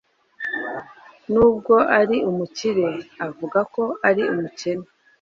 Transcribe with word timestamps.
Nubwo 1.31 1.75
ari 1.99 2.17
umukire, 2.29 2.87
avuga 3.25 3.59
ko 3.73 3.83
ari 4.09 4.23
umukene. 4.33 4.85